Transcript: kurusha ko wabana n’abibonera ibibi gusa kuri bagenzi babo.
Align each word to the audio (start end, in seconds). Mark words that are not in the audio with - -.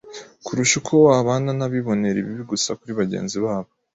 kurusha 0.45 0.77
ko 0.87 0.93
wabana 1.05 1.51
n’abibonera 1.59 2.17
ibibi 2.19 2.43
gusa 2.51 2.69
kuri 2.79 2.91
bagenzi 2.99 3.37
babo. 3.45 3.69